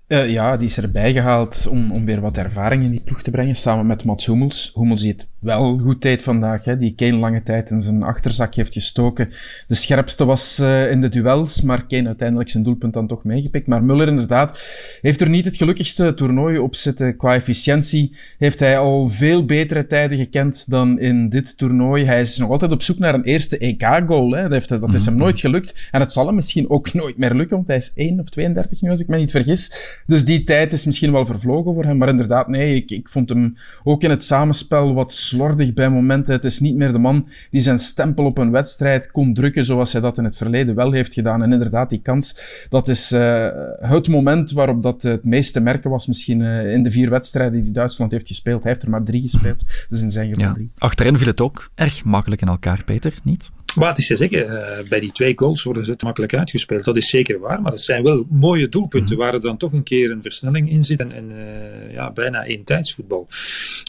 Uh, 0.07 0.29
ja, 0.29 0.57
die 0.57 0.67
is 0.67 0.77
erbij 0.77 1.13
gehaald 1.13 1.67
om, 1.69 1.91
om 1.91 2.05
weer 2.05 2.21
wat 2.21 2.37
ervaring 2.37 2.83
in 2.83 2.91
die 2.91 3.01
ploeg 3.03 3.21
te 3.21 3.31
brengen, 3.31 3.55
samen 3.55 3.85
met 3.85 4.03
Mats 4.03 4.25
Hummels. 4.25 4.71
Hummels 4.73 5.01
ziet 5.01 5.27
wel 5.39 5.77
goed 5.77 6.01
tijd 6.01 6.23
vandaag, 6.23 6.65
hè, 6.65 6.77
die 6.77 6.95
Kane 6.95 7.15
lange 7.15 7.43
tijd 7.43 7.69
in 7.69 7.79
zijn 7.79 8.03
achterzak 8.03 8.55
heeft 8.55 8.73
gestoken. 8.73 9.29
De 9.67 9.75
scherpste 9.75 10.25
was 10.25 10.59
uh, 10.59 10.91
in 10.91 11.01
de 11.01 11.09
duels, 11.09 11.61
maar 11.61 11.85
Kane 11.85 12.07
uiteindelijk 12.07 12.49
zijn 12.49 12.63
doelpunt 12.63 12.93
dan 12.93 13.07
toch 13.07 13.23
meegepikt. 13.23 13.67
Maar 13.67 13.83
Muller 13.83 14.07
inderdaad 14.07 14.59
heeft 15.01 15.21
er 15.21 15.29
niet 15.29 15.45
het 15.45 15.57
gelukkigste 15.57 16.13
toernooi 16.13 16.57
op 16.57 16.75
zitten. 16.75 17.17
Qua 17.17 17.33
efficiëntie 17.33 18.15
heeft 18.37 18.59
hij 18.59 18.77
al 18.77 19.09
veel 19.09 19.45
betere 19.45 19.87
tijden 19.87 20.17
gekend 20.17 20.69
dan 20.69 20.99
in 20.99 21.29
dit 21.29 21.57
toernooi. 21.57 22.05
Hij 22.05 22.19
is 22.19 22.37
nog 22.37 22.49
altijd 22.49 22.71
op 22.71 22.81
zoek 22.81 22.99
naar 22.99 23.13
een 23.13 23.23
eerste 23.23 23.57
EK-goal. 23.57 24.29
Dat, 24.29 24.67
dat 24.67 24.93
is 24.93 25.05
hem 25.05 25.13
mhm. 25.13 25.23
nooit 25.23 25.39
gelukt. 25.39 25.87
En 25.91 25.99
het 25.99 26.11
zal 26.11 26.25
hem 26.25 26.35
misschien 26.35 26.69
ook 26.69 26.93
nooit 27.01 27.17
meer 27.17 27.33
lukken, 27.33 27.55
want 27.55 27.67
hij 27.67 27.77
is 27.77 27.91
1 27.95 28.19
of 28.19 28.29
32 28.29 28.81
nu, 28.81 28.89
als 28.89 28.99
ik 28.99 29.07
me 29.07 29.17
niet 29.17 29.31
vergis. 29.31 29.71
Dus 30.05 30.25
die 30.25 30.43
tijd 30.43 30.73
is 30.73 30.85
misschien 30.85 31.11
wel 31.11 31.25
vervlogen 31.25 31.73
voor 31.73 31.83
hem. 31.83 31.97
Maar 31.97 32.09
inderdaad, 32.09 32.47
nee, 32.47 32.75
ik, 32.75 32.91
ik 32.91 33.09
vond 33.09 33.29
hem 33.29 33.55
ook 33.83 34.03
in 34.03 34.09
het 34.09 34.23
samenspel 34.23 34.93
wat 34.93 35.13
slordig 35.27 35.73
bij 35.73 35.89
momenten. 35.89 36.33
Het 36.33 36.45
is 36.45 36.59
niet 36.59 36.75
meer 36.75 36.91
de 36.91 36.97
man 36.97 37.27
die 37.49 37.61
zijn 37.61 37.79
stempel 37.79 38.25
op 38.25 38.37
een 38.37 38.51
wedstrijd 38.51 39.11
kon 39.11 39.33
drukken 39.33 39.63
zoals 39.63 39.91
hij 39.91 40.01
dat 40.01 40.17
in 40.17 40.23
het 40.23 40.37
verleden 40.37 40.75
wel 40.75 40.91
heeft 40.91 41.13
gedaan. 41.13 41.43
En 41.43 41.51
inderdaad, 41.51 41.89
die 41.89 42.01
kans, 42.01 42.39
dat 42.69 42.87
is 42.87 43.11
uh, 43.11 43.47
het 43.79 44.07
moment 44.07 44.51
waarop 44.51 44.83
dat 44.83 45.01
het 45.01 45.25
meest 45.25 45.53
te 45.53 45.59
merken 45.59 45.89
was 45.89 46.07
misschien 46.07 46.39
uh, 46.39 46.73
in 46.73 46.83
de 46.83 46.91
vier 46.91 47.09
wedstrijden 47.09 47.61
die 47.61 47.71
Duitsland 47.71 48.11
heeft 48.11 48.27
gespeeld. 48.27 48.63
Hij 48.63 48.71
heeft 48.71 48.83
er 48.83 48.89
maar 48.89 49.03
drie 49.03 49.21
gespeeld, 49.21 49.65
dus 49.87 50.01
in 50.01 50.11
zijn 50.11 50.27
geval 50.27 50.43
ja. 50.43 50.53
drie. 50.53 50.71
Achterin 50.77 51.17
viel 51.17 51.27
het 51.27 51.41
ook 51.41 51.71
erg 51.75 52.03
makkelijk 52.03 52.41
in 52.41 52.47
elkaar, 52.47 52.83
Peter, 52.83 53.13
niet? 53.23 53.51
Maar 53.77 53.89
het 53.89 53.97
is 53.97 54.07
te 54.07 54.15
zeggen, 54.15 54.45
uh, 54.45 54.89
bij 54.89 54.99
die 54.99 55.11
twee 55.11 55.37
goals 55.37 55.63
worden 55.63 55.85
ze 55.85 55.95
makkelijk 55.99 56.35
uitgespeeld. 56.35 56.83
Dat 56.83 56.95
is 56.95 57.09
zeker 57.09 57.39
waar, 57.39 57.61
maar 57.61 57.71
het 57.71 57.83
zijn 57.83 58.03
wel 58.03 58.25
mooie 58.29 58.69
doelpunten 58.69 59.15
mm 59.15 59.15
waar 59.17 59.33
er 59.33 59.41
dan 59.41 59.57
toch 59.57 59.71
een 59.71 59.83
keer 59.83 60.11
een 60.11 60.21
versnelling 60.21 60.69
in 60.69 60.83
zit 60.83 60.99
en, 60.99 61.11
en 61.11 61.31
uh, 61.31 61.93
ja, 61.93 62.11
bijna 62.11 62.45
één 62.45 62.63
tijdsvoetbal. 62.63 63.27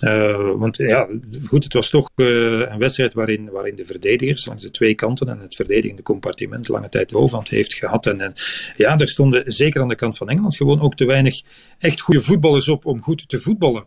Uh, 0.04 0.50
want 0.56 0.76
ja, 0.76 1.08
goed, 1.44 1.64
het 1.64 1.72
was 1.72 1.90
toch 1.90 2.10
een 2.14 2.78
wedstrijd 2.78 3.12
waarin, 3.12 3.50
waarin 3.50 3.76
de 3.76 3.84
verdedigers 3.84 4.46
langs 4.46 4.62
de 4.62 4.70
twee 4.70 4.94
kanten 4.94 5.28
en 5.28 5.38
het 5.40 5.54
verdedigende 5.54 6.02
compartiment 6.02 6.68
lange 6.68 6.88
tijd 6.88 7.08
de 7.08 7.16
overhand 7.16 7.48
heeft 7.48 7.74
gehad. 7.74 8.06
En, 8.06 8.20
en 8.20 8.32
ja, 8.76 8.96
er 8.96 9.08
stonden 9.08 9.52
zeker 9.52 9.80
aan 9.80 9.88
de 9.88 9.94
kant 9.94 10.16
van 10.16 10.28
Engeland 10.28 10.56
gewoon 10.56 10.80
ook 10.80 10.94
te 10.94 11.04
weinig 11.04 11.42
echt 11.78 12.00
goede 12.00 12.20
voetballers 12.20 12.68
op 12.68 12.86
om 12.86 13.02
goed 13.02 13.28
te 13.28 13.38
voetballen. 13.38 13.84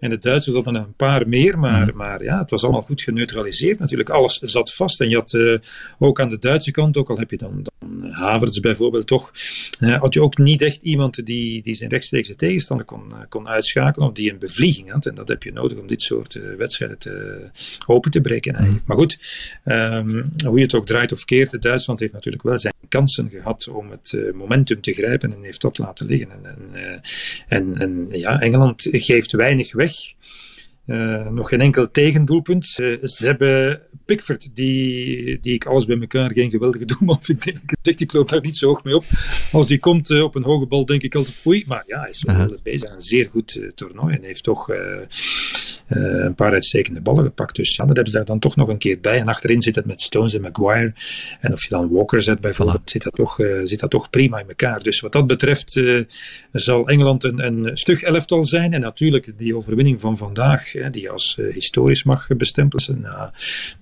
En 0.00 0.10
de 0.10 0.18
Duitsers 0.18 0.54
hadden 0.54 0.74
een 0.74 0.94
paar 0.96 1.28
meer, 1.28 1.58
maar, 1.58 1.86
mhm. 1.86 1.96
maar 1.96 2.24
ja, 2.24 2.38
het 2.38 2.50
was 2.50 2.62
allemaal 2.62 2.82
goed 2.82 3.02
geneutraliseerd 3.02 3.78
natuurlijk. 3.78 4.08
Alles 4.08 4.38
zat 4.38 4.74
vast 4.74 5.00
en 5.00 5.08
je 5.08 5.16
had 5.16 5.32
uh, 5.32 5.58
ook 5.98 6.20
aan 6.20 6.28
de 6.28 6.38
Duitse 6.38 6.70
kant, 6.70 6.96
ook 6.96 7.10
al 7.10 7.16
heb 7.16 7.30
je 7.30 7.36
dan, 7.36 7.62
dan 7.62 8.10
Havertz 8.10 8.58
bijvoorbeeld 8.58 9.06
toch, 9.06 9.32
uh, 9.80 10.00
had 10.00 10.14
je 10.14 10.22
ook 10.22 10.38
niet 10.38 10.62
echt 10.62 10.82
iemand 10.82 11.26
die, 11.26 11.62
die 11.62 11.74
zijn 11.74 11.90
rechtstreekse 11.90 12.36
tegenstander 12.36 12.86
kon, 12.86 13.02
uh, 13.08 13.16
kon 13.28 13.48
uitschakelen 13.48 14.08
of 14.08 14.14
die 14.14 14.32
een 14.32 14.38
bevlieging 14.38 14.90
had. 14.90 15.06
En 15.06 15.14
dat 15.14 15.28
heb 15.28 15.42
je 15.42 15.52
nodig 15.52 15.78
om 15.78 15.86
dit 15.86 16.02
soort 16.02 16.40
wedstrijden 16.56 16.98
te, 16.98 17.40
open 17.86 18.10
te 18.10 18.20
breken 18.20 18.54
eigenlijk. 18.54 18.86
Mhm. 18.86 18.92
Maar 18.92 19.06
goed, 19.06 19.18
um, 19.64 20.30
hoe 20.46 20.56
je 20.56 20.64
het 20.64 20.74
ook 20.74 20.86
draait 20.86 21.12
of 21.12 21.24
keert, 21.24 21.62
Duitsland 21.62 22.00
heeft 22.00 22.12
natuurlijk 22.12 22.42
wel 22.42 22.58
zijn 22.58 22.74
kansen 22.90 23.30
gehad 23.30 23.68
om 23.68 23.90
het 23.90 24.18
momentum 24.34 24.80
te 24.80 24.92
grijpen 24.92 25.32
en 25.32 25.42
heeft 25.42 25.60
dat 25.60 25.78
laten 25.78 26.06
liggen. 26.06 26.28
En, 26.30 26.56
en, 26.72 27.02
en, 27.48 27.78
en 27.78 28.08
ja, 28.10 28.40
Engeland 28.40 28.88
geeft 28.90 29.32
weinig 29.32 29.72
weg 29.72 29.92
nog 31.30 31.48
geen 31.48 31.60
enkel 31.60 31.90
tegendoelpunt. 31.90 32.66
ze 32.66 33.16
hebben 33.18 33.80
Pickford, 34.04 34.56
die, 34.56 35.40
die 35.40 35.54
ik 35.54 35.66
alles 35.66 35.84
bij 35.84 36.00
elkaar 36.00 36.32
geen 36.32 36.50
geweldige 36.50 36.84
doelman 36.84 37.22
vind. 37.22 37.46
Ik, 37.46 38.00
ik 38.00 38.12
loop 38.12 38.28
daar 38.28 38.40
niet 38.40 38.56
zo 38.56 38.66
hoog 38.66 38.84
mee 38.84 38.96
op. 38.96 39.04
Als 39.52 39.66
die 39.66 39.78
komt 39.78 40.10
op 40.10 40.34
een 40.34 40.42
hoge 40.42 40.66
bal, 40.66 40.86
denk 40.86 41.02
ik 41.02 41.14
altijd 41.14 41.42
oei. 41.46 41.64
Maar 41.66 41.82
ja, 41.86 42.00
hij 42.00 42.10
is 42.10 42.22
wel 42.22 42.56
bezig. 42.62 42.94
Een 42.94 43.00
zeer 43.00 43.28
goed 43.30 43.60
toernooi 43.74 44.14
en 44.14 44.22
heeft 44.22 44.42
toch 44.42 44.68
een 45.90 46.34
paar 46.34 46.52
uitstekende 46.52 47.00
ballen 47.00 47.24
gepakt. 47.24 47.56
Dus 47.56 47.76
ja, 47.76 47.84
dat 47.84 47.94
hebben 47.94 48.12
ze 48.12 48.18
daar 48.18 48.26
dan 48.26 48.38
toch 48.38 48.56
nog 48.56 48.68
een 48.68 48.78
keer 48.78 49.00
bij. 49.00 49.18
En 49.18 49.28
achterin 49.28 49.62
zit 49.62 49.74
het 49.74 49.84
met 49.84 50.00
Stones 50.00 50.34
en 50.34 50.40
Maguire. 50.40 50.92
En 51.40 51.52
of 51.52 51.62
je 51.62 51.68
dan 51.68 51.90
Walker 51.90 52.22
zet 52.22 52.40
bijvoorbeeld, 52.40 52.90
zit, 52.90 53.02
dat 53.02 53.14
toch, 53.14 53.38
zit 53.64 53.80
dat 53.80 53.90
toch 53.90 54.10
prima 54.10 54.38
in 54.38 54.48
elkaar. 54.48 54.82
Dus 54.82 55.00
wat 55.00 55.12
dat 55.12 55.26
betreft 55.26 55.80
zal 56.52 56.88
Engeland 56.88 57.24
een, 57.24 57.46
een 57.46 57.76
stug 57.76 58.02
elftal 58.02 58.44
zijn. 58.44 58.72
En 58.72 58.80
natuurlijk 58.80 59.32
die 59.36 59.56
overwinning 59.56 60.00
van 60.00 60.16
vandaag, 60.16 60.72
hè, 60.72 60.90
die 60.90 61.10
als 61.10 61.38
historisch 61.50 62.02
mag 62.02 62.26
bestempelen. 62.36 63.00
Na 63.00 63.32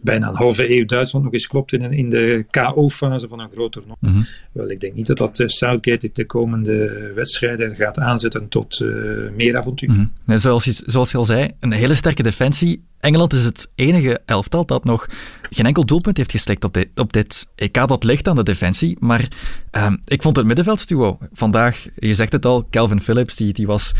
bijna 0.00 0.28
een 0.28 0.34
halve 0.34 0.76
eeuw 0.76 0.84
Duitsland 0.84 1.24
nog 1.24 1.34
eens 1.34 1.46
klopt 1.46 1.72
in, 1.72 1.92
in 1.92 2.08
de 2.08 2.44
KO-fase 2.50 3.28
van 3.28 3.40
een 3.40 3.50
groot 3.50 3.72
toernooi. 3.72 3.96
Mm 4.00 4.26
Wel, 4.52 4.70
ik 4.70 4.80
denk 4.80 4.94
niet 4.94 5.06
dat 5.06 5.16
dat 5.16 5.42
Southgate 5.46 6.10
de 6.12 6.26
komende 6.26 7.12
wedstrijden 7.14 7.76
gaat 7.76 7.98
aanzetten 7.98 8.48
tot 8.48 8.80
uh, 8.80 9.30
meer 9.36 9.56
avontuur. 9.56 9.90
Mm 9.90 10.12
nee, 10.24 10.38
zoals, 10.38 10.64
je, 10.64 10.74
zoals 10.86 11.10
je 11.10 11.16
al 11.16 11.24
zei, 11.24 11.50
een 11.60 11.72
hele 11.72 11.94
sterke 11.98 12.22
defensie. 12.22 12.86
Engeland 13.00 13.32
is 13.32 13.44
het 13.44 13.70
enige 13.74 14.20
elftal 14.26 14.66
dat 14.66 14.84
nog 14.84 15.06
geen 15.50 15.66
enkel 15.66 15.84
doelpunt 15.84 16.16
heeft 16.16 16.30
geslikt 16.30 16.64
op 16.64 16.74
dit, 16.74 16.88
op 16.94 17.12
dit 17.12 17.48
EK. 17.54 17.74
Dat 17.74 18.04
ligt 18.04 18.28
aan 18.28 18.36
de 18.36 18.42
defensie, 18.42 18.96
maar 19.00 19.28
um, 19.72 20.00
ik 20.04 20.22
vond 20.22 20.36
het 20.36 20.46
middenveldstuo 20.46 21.18
vandaag, 21.32 21.86
je 21.96 22.14
zegt 22.14 22.32
het 22.32 22.46
al, 22.46 22.66
Calvin 22.70 23.00
Phillips, 23.00 23.34
die, 23.34 23.52
die 23.52 23.66
was 23.66 23.92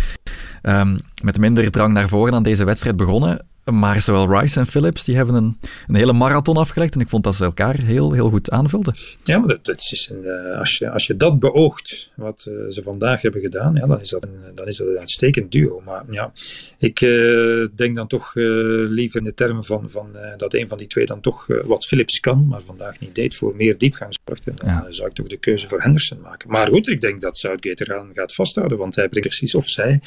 um, 0.62 0.98
met 1.22 1.38
minder 1.38 1.70
drang 1.70 1.92
naar 1.92 2.08
voren 2.08 2.34
aan 2.34 2.42
deze 2.42 2.64
wedstrijd 2.64 2.96
begonnen. 2.96 3.46
Maar 3.70 4.00
zowel 4.00 4.40
Rice 4.40 4.58
en 4.58 4.66
Phillips 4.66 5.04
die 5.04 5.16
hebben 5.16 5.34
een, 5.34 5.58
een 5.88 5.94
hele 5.94 6.12
marathon 6.12 6.56
afgelegd. 6.56 6.94
En 6.94 7.00
ik 7.00 7.08
vond 7.08 7.24
dat 7.24 7.34
ze 7.34 7.44
elkaar 7.44 7.80
heel, 7.80 8.12
heel 8.12 8.30
goed 8.30 8.50
aanvulden. 8.50 8.94
Ja, 9.24 9.38
maar 9.38 9.48
dat, 9.48 9.64
dat 9.64 9.78
is 9.78 10.10
een, 10.12 10.24
uh, 10.24 10.58
als, 10.58 10.78
je, 10.78 10.90
als 10.90 11.06
je 11.06 11.16
dat 11.16 11.38
beoogt, 11.38 12.10
wat 12.14 12.46
uh, 12.48 12.70
ze 12.70 12.82
vandaag 12.82 13.22
hebben 13.22 13.40
gedaan, 13.40 13.74
ja, 13.74 13.86
dan, 13.86 14.00
is 14.00 14.08
dat 14.08 14.22
een, 14.22 14.54
dan 14.54 14.66
is 14.66 14.76
dat 14.76 14.86
een 14.86 14.98
uitstekend 14.98 15.52
duo. 15.52 15.82
Maar 15.84 16.04
ja, 16.10 16.32
ik 16.78 17.00
uh, 17.00 17.66
denk 17.74 17.94
dan 17.96 18.06
toch 18.06 18.32
liever 18.34 19.18
in 19.18 19.24
de 19.24 19.34
termen 19.34 19.64
van, 19.64 19.90
van 19.90 20.16
dat 20.36 20.54
een 20.54 20.68
van 20.68 20.78
die 20.78 20.86
twee 20.86 21.06
dan 21.06 21.20
toch 21.20 21.46
wat 21.64 21.86
Phillips 21.86 22.20
kan, 22.20 22.46
maar 22.46 22.60
vandaag 22.60 23.00
niet 23.00 23.14
deed, 23.14 23.34
voor 23.34 23.56
meer 23.56 23.78
diepgang 23.78 24.16
zorgt. 24.24 24.46
En 24.46 24.54
dan 24.56 24.68
ja. 24.68 24.86
zou 24.88 25.08
ik 25.08 25.14
toch 25.14 25.26
de 25.26 25.36
keuze 25.36 25.68
voor 25.68 25.82
Henderson 25.82 26.20
maken. 26.20 26.50
Maar 26.50 26.68
goed, 26.68 26.88
ik 26.88 27.00
denk 27.00 27.20
dat 27.20 27.38
Southgate 27.38 27.84
eraan 27.84 28.10
gaat 28.14 28.34
vasthouden, 28.34 28.78
want 28.78 28.96
hij 28.96 29.08
brengt 29.08 29.28
precies, 29.28 29.54
of 29.54 29.66
zij 29.66 30.00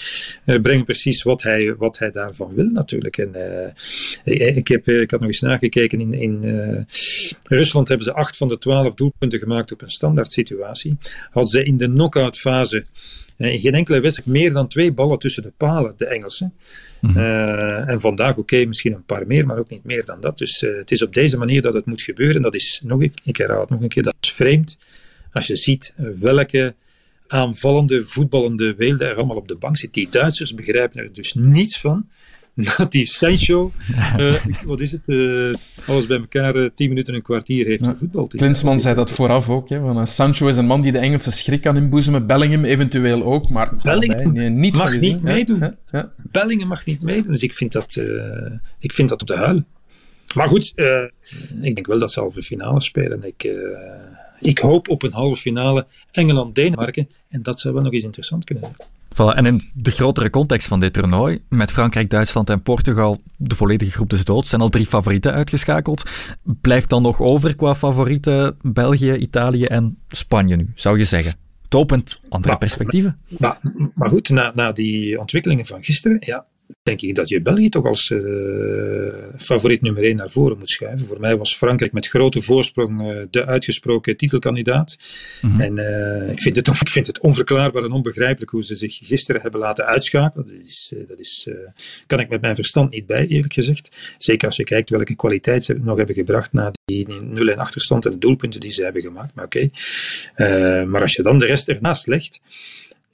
brengen 0.62 0.86
precies 0.86 1.24
wat 1.24 1.44
hij, 1.44 1.76
wat 1.78 1.98
hij 1.98 2.12
daarvan 2.12 2.54
wil 2.56 2.66
natuurlijk. 2.66 3.18
En 3.18 3.32
ik, 4.24 4.68
heb, 4.68 4.88
ik 4.88 5.12
had 5.12 5.20
nog 5.20 5.30
eens 5.30 5.40
nagekeken. 5.40 6.00
In, 6.00 6.14
in 6.14 6.46
uh, 6.46 6.82
Rusland 7.44 7.88
hebben 7.88 8.06
ze 8.06 8.14
acht 8.14 8.38
van 8.38 8.48
de 8.48 8.58
twaalf 8.58 8.94
doelpunten 8.94 9.40
gemaakt 9.40 9.72
op 9.72 9.82
een 9.82 9.90
standaard 9.90 10.32
situatie. 10.32 10.98
Hadden 11.32 11.52
ze 11.52 11.64
in 11.64 11.78
de 11.78 11.88
knock-out 11.88 12.38
fase 12.38 12.86
in 13.50 13.60
geen 13.60 13.76
enkele 13.76 14.00
wedstrijd 14.00 14.30
meer 14.30 14.54
dan 14.54 14.68
twee 14.68 14.92
ballen 14.92 15.20
tussen 15.20 15.44
de 15.44 15.52
palen, 15.58 15.94
de 15.98 16.06
Engelsen. 16.06 16.54
Mm 17.00 17.10
-hmm. 17.10 17.22
uh, 17.22 17.90
en 17.90 18.02
vandaag, 18.02 18.32
oké, 18.32 18.40
okay, 18.40 18.66
misschien 18.66 18.94
een 18.94 19.06
paar 19.06 19.28
meer, 19.28 19.46
maar 19.46 19.58
ook 19.60 19.70
niet 19.70 19.84
meer 19.84 20.06
dan 20.06 20.22
dat. 20.22 20.38
Dus 20.38 20.62
uh, 20.62 20.78
het 20.78 20.92
is 20.92 21.04
op 21.04 21.14
deze 21.14 21.38
manier 21.38 21.62
dat 21.62 21.74
het 21.74 21.86
moet 21.86 22.02
gebeuren. 22.02 22.42
Dat 22.42 22.56
is, 22.56 22.82
nog, 22.84 23.02
ik, 23.02 23.14
ik 23.24 23.38
herhaal 23.38 23.62
het 23.62 23.70
nog 23.70 23.82
een 23.82 23.88
keer, 23.88 24.04
dat 24.04 24.16
is 24.22 24.32
vreemd. 24.32 24.78
Als 25.32 25.48
je 25.48 25.56
ziet 25.56 25.94
welke 26.20 26.76
aanvallende, 27.28 28.04
voetballende 28.04 28.76
weelde 28.76 29.06
er 29.06 29.16
allemaal 29.16 29.36
op 29.36 29.48
de 29.48 29.56
bank 29.56 29.78
zit. 29.78 29.94
Die 29.94 30.10
Duitsers 30.10 30.54
begrijpen 30.54 31.02
er 31.02 31.14
dus 31.14 31.34
niets 31.34 31.80
van 31.80 32.10
dat 32.56 32.92
die 32.92 33.06
Sancho, 33.06 33.72
uh, 34.18 34.46
wat 34.66 34.80
is 34.80 34.92
het, 34.92 35.08
uh, 35.08 35.54
alles 35.86 36.06
bij 36.06 36.18
elkaar 36.18 36.56
uh, 36.56 36.70
tien 36.76 36.90
minuten, 36.90 37.14
een 37.14 37.22
kwartier 37.22 37.66
heeft 37.66 37.86
ja. 37.86 37.92
gevoetbald. 37.92 38.36
Klinsman 38.36 38.80
zei 38.80 38.96
dat 38.96 39.12
vooraf 39.12 39.50
ook. 39.50 39.70
Hè, 39.70 39.80
van, 39.80 40.08
Sancho 40.08 40.48
is 40.48 40.58
een 40.58 40.66
man 40.66 40.82
die 40.82 40.92
de 40.92 40.98
Engelse 40.98 41.32
schrik 41.32 41.62
kan 41.62 41.78
inboezemen, 41.78 42.28
Bellingham 42.28 42.64
eventueel 42.64 43.24
ook, 43.24 43.50
maar 43.50 43.76
Bellingham 43.76 44.34
nee, 44.34 44.50
niets 44.50 44.80
mag 44.80 45.00
niet 45.00 45.22
meedoen. 45.22 45.76
Ja? 45.92 46.12
Bellingham 46.18 46.68
mag 46.68 46.86
niet 46.86 47.04
meedoen, 47.04 47.32
dus 47.32 47.44
ik 47.44 47.54
vind 47.54 47.72
dat, 47.72 48.02
ik 48.80 48.94
vind 48.94 49.10
dat 49.10 49.22
op 49.22 49.28
de 49.28 49.36
huil. 49.36 49.64
Maar 50.36 50.48
goed, 50.48 50.74
ik 51.62 51.76
denk 51.76 51.88
wel 51.88 52.00
dat 52.00 52.12
ze 52.12 52.20
halve 52.20 52.44
finale 52.44 52.82
spelen. 52.82 53.24
Ik, 53.24 53.52
ik 54.42 54.60
hoop 54.60 54.90
op 54.90 55.04
een 55.04 55.14
halve 55.14 55.36
finale 55.36 55.88
Engeland-Denemarken 56.12 57.10
en 57.30 57.44
dat 57.44 57.60
zou 57.60 57.74
wel 57.74 57.84
nog 57.84 57.94
eens 57.94 58.04
interessant 58.04 58.44
kunnen 58.44 58.66
zijn. 58.66 58.90
Voilà. 59.14 59.36
En 59.36 59.46
in 59.46 59.62
de 59.74 59.92
grotere 59.92 60.30
context 60.30 60.68
van 60.68 60.80
dit 60.80 60.94
toernooi, 60.94 61.44
met 61.50 61.72
Frankrijk, 61.72 62.10
Duitsland 62.10 62.50
en 62.50 62.62
Portugal, 62.62 63.22
de 63.38 63.56
volledige 63.56 63.92
groep 63.92 64.10
dus 64.10 64.26
dood, 64.26 64.48
zijn 64.48 64.62
al 64.62 64.70
drie 64.70 64.86
favorieten 64.86 65.34
uitgeschakeld. 65.34 66.04
Blijft 66.62 66.90
dan 66.90 67.02
nog 67.02 67.20
over 67.20 67.56
qua 67.56 67.76
favorieten 67.76 68.58
België, 68.62 69.14
Italië 69.14 69.64
en 69.64 69.98
Spanje 70.08 70.56
nu, 70.56 70.72
zou 70.76 70.98
je 70.98 71.04
zeggen? 71.04 71.36
Topend 71.68 72.20
andere 72.30 72.50
maar, 72.50 72.58
perspectieven. 72.58 73.20
Maar, 73.38 73.60
maar 73.94 74.10
goed, 74.10 74.30
na, 74.30 74.52
na 74.56 74.72
die 74.72 75.20
ontwikkelingen 75.20 75.66
van 75.66 75.84
gisteren, 75.84 76.18
ja, 76.20 76.46
denk 76.84 77.02
ik 77.02 77.16
dat 77.16 77.30
je 77.30 77.42
België 77.42 77.70
toch 77.70 77.86
als 77.86 78.10
uh, 78.10 79.14
favoriet 79.38 79.82
nummer 79.82 80.04
1 80.04 80.16
naar 80.16 80.30
voren 80.30 80.58
moet 80.58 80.70
schuiven. 80.70 81.08
Voor 81.08 81.20
mij 81.20 81.38
was 81.38 81.56
Frankrijk 81.56 81.94
met 81.94 82.08
grote 82.08 82.42
voorsprong 82.42 83.02
uh, 83.02 83.22
de 83.30 83.46
uitgesproken 83.46 84.18
titelkandidaat. 84.18 84.98
Mm 85.42 85.52
-hmm. 85.52 85.62
En 85.62 85.78
uh, 85.78 86.32
ik, 86.32 86.42
vind 86.42 86.56
het, 86.56 86.68
ik 86.68 86.90
vind 86.90 87.08
het 87.08 87.20
onverklaarbaar 87.20 87.84
en 87.84 87.92
onbegrijpelijk 87.92 88.52
hoe 88.52 88.64
ze 88.64 88.76
zich 88.76 88.98
gisteren 89.04 89.42
hebben 89.42 89.60
laten 89.60 89.86
uitschakelen. 89.86 90.46
Dat, 90.48 90.56
is, 90.64 90.94
dat 91.08 91.20
is, 91.20 91.50
kan 92.08 92.20
ik 92.20 92.30
met 92.30 92.42
mijn 92.42 92.56
verstand 92.56 92.92
niet 92.92 93.06
bij, 93.06 93.28
eerlijk 93.28 93.54
gezegd. 93.54 94.16
Zeker 94.18 94.48
als 94.48 94.58
je 94.58 94.64
kijkt 94.64 94.90
welke 94.90 95.16
kwaliteit 95.16 95.64
ze 95.64 95.80
nog 95.82 95.98
hebben 95.98 96.16
gebracht 96.16 96.54
na 96.54 96.72
die 96.86 97.08
0 97.08 97.48
en 97.48 97.58
achterstand 97.58 98.06
en 98.06 98.12
de 98.12 98.18
doelpunten 98.18 98.60
die 98.60 98.72
ze 98.72 98.84
hebben 98.84 99.02
gemaakt. 99.02 99.36
Maar 99.36 99.46
oké. 99.46 99.70
Okay. 100.36 100.86
maar 100.86 101.02
als 101.02 101.14
je 101.14 101.24
dan 101.24 101.38
de 101.38 101.46
rest 101.46 101.70
ernaast 101.70 102.08
legt. 102.08 102.40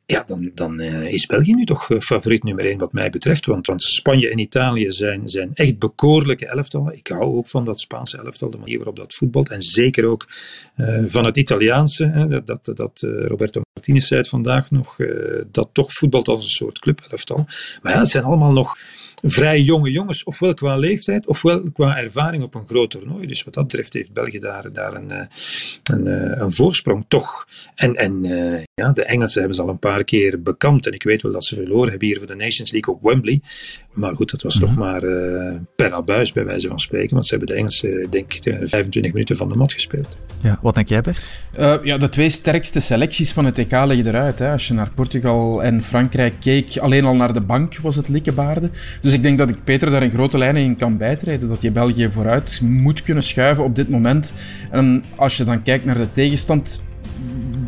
Ja, 0.09 0.23
dan, 0.25 0.51
dan 0.53 0.81
uh, 0.81 1.11
is 1.11 1.25
België 1.25 1.53
nu 1.53 1.65
toch 1.65 1.89
uh, 1.89 1.99
favoriet 1.99 2.43
nummer 2.43 2.65
1 2.65 2.77
wat 2.77 2.93
mij 2.93 3.09
betreft. 3.09 3.45
Want, 3.45 3.67
want 3.67 3.83
Spanje 3.83 4.29
en 4.29 4.39
Italië 4.39 4.91
zijn, 4.91 5.29
zijn 5.29 5.51
echt 5.53 5.79
bekoorlijke 5.79 6.45
elftallen. 6.45 6.97
Ik 6.97 7.07
hou 7.07 7.23
ook 7.23 7.47
van 7.47 7.65
dat 7.65 7.79
Spaanse 7.79 8.17
elftal, 8.17 8.49
de 8.49 8.57
manier 8.57 8.77
waarop 8.77 8.95
dat 8.95 9.13
voetbalt. 9.13 9.49
En 9.49 9.61
zeker 9.61 10.05
ook 10.05 10.27
uh, 10.75 11.03
van 11.07 11.25
het 11.25 11.37
Italiaanse. 11.37 12.05
Hè, 12.07 12.27
dat 12.27 12.47
dat, 12.47 12.77
dat 12.77 13.01
Roberto 13.01 13.61
Martinez 13.73 14.07
zei 14.07 14.25
vandaag 14.25 14.71
nog. 14.71 14.97
dat 15.51 15.69
toch 15.71 15.93
voetbalt 15.93 16.27
als 16.27 16.43
een 16.43 16.49
soort 16.49 16.79
clubelftal. 16.79 17.45
Maar 17.81 17.91
ja, 17.91 17.99
het 17.99 18.09
zijn 18.09 18.23
allemaal 18.23 18.51
nog 18.51 18.77
vrij 19.23 19.61
jonge 19.61 19.91
jongens. 19.91 20.23
Ofwel 20.23 20.53
qua 20.53 20.75
leeftijd, 20.75 21.27
ofwel 21.27 21.71
qua 21.71 21.97
ervaring 21.97 22.43
op 22.43 22.55
een 22.55 22.67
groot 22.67 22.89
toernooi. 22.89 23.27
Dus 23.27 23.43
wat 23.43 23.53
dat 23.53 23.67
betreft 23.67 23.93
heeft 23.93 24.13
België 24.13 24.39
daar, 24.39 24.65
een, 24.93 25.27
een, 25.83 26.05
een 26.41 26.53
voorsprong 26.53 27.05
toch. 27.07 27.47
En, 27.75 27.95
en 27.95 28.23
ja, 28.73 28.91
de 28.91 29.03
Engelsen 29.03 29.39
hebben 29.39 29.57
ze 29.57 29.63
al 29.63 29.69
een 29.69 29.79
paar 29.79 30.03
keer 30.03 30.41
bekampt. 30.41 30.87
En 30.87 30.93
ik 30.93 31.03
weet 31.03 31.21
wel 31.21 31.31
dat 31.31 31.45
ze 31.45 31.55
verloren 31.55 31.89
hebben 31.89 32.07
hier 32.07 32.17
voor 32.17 32.27
de 32.27 32.35
Nations 32.35 32.71
League 32.71 32.93
op 32.93 33.01
Wembley. 33.01 33.41
Maar 33.97 34.15
goed, 34.15 34.31
dat 34.31 34.41
was 34.41 34.55
mm 34.55 34.61
-hmm. 34.61 34.69
nog 34.69 34.77
maar 34.77 35.03
uh, 35.03 35.55
per 35.75 35.93
abuis 35.93 36.31
bij 36.31 36.45
wijze 36.45 36.67
van 36.67 36.79
spreken. 36.79 37.13
Want 37.13 37.25
ze 37.25 37.35
hebben 37.35 37.55
de 37.55 37.59
Engelsen, 37.61 38.07
denk 38.09 38.33
ik, 38.33 38.43
25 38.43 39.13
minuten 39.13 39.35
van 39.35 39.49
de 39.49 39.55
mat 39.55 39.73
gespeeld. 39.73 40.17
Ja, 40.41 40.59
wat 40.61 40.75
denk 40.75 40.89
jij, 40.89 41.01
Bert? 41.01 41.43
Uh, 41.59 41.75
ja, 41.83 41.97
de 41.97 42.09
twee 42.09 42.29
sterkste 42.29 42.79
selecties 42.79 43.31
van 43.31 43.45
het 43.45 43.57
EK 43.57 43.71
liggen 43.71 44.07
eruit. 44.07 44.39
Hè. 44.39 44.51
Als 44.51 44.67
je 44.67 44.73
naar 44.73 44.91
Portugal 44.95 45.63
en 45.63 45.83
Frankrijk 45.83 46.33
keek, 46.39 46.77
alleen 46.77 47.05
al 47.05 47.15
naar 47.15 47.33
de 47.33 47.41
bank 47.41 47.77
was 47.77 47.95
het 47.95 48.09
likkebaarde. 48.09 48.69
Dus 49.01 49.13
ik 49.13 49.23
denk 49.23 49.37
dat 49.37 49.49
ik 49.49 49.63
Peter 49.63 49.89
daar 49.89 50.03
in 50.03 50.11
grote 50.11 50.37
lijnen 50.37 50.63
in 50.63 50.75
kan 50.75 50.97
bijtreden. 50.97 51.49
Dat 51.49 51.61
je 51.61 51.71
België 51.71 52.09
vooruit 52.11 52.59
moet 52.63 53.01
kunnen 53.01 53.23
schuiven 53.23 53.63
op 53.63 53.75
dit 53.75 53.89
moment. 53.89 54.33
En 54.71 55.03
als 55.15 55.37
je 55.37 55.43
dan 55.43 55.63
kijkt 55.63 55.85
naar 55.85 55.97
de 55.97 56.11
tegenstand 56.11 56.81